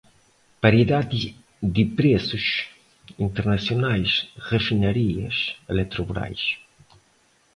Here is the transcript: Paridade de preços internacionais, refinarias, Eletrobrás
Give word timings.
Paridade 0.59 1.31
de 1.61 1.85
preços 1.85 2.65
internacionais, 3.19 4.29
refinarias, 4.35 5.55
Eletrobrás 5.69 6.41